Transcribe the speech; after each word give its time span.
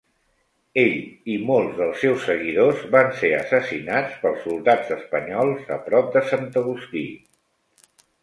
Ell 0.83 0.93
i 1.33 1.35
molts 1.49 1.75
dels 1.81 1.99
seus 2.05 2.23
seguidors 2.29 2.79
van 2.95 3.11
ser 3.19 3.29
assassinats 3.41 4.17
pels 4.23 4.41
soldats 4.47 4.91
espanyols 4.97 5.69
a 5.75 5.77
prop 5.91 6.09
de 6.17 6.23
Sant 6.31 6.49
Agustí. 6.63 7.05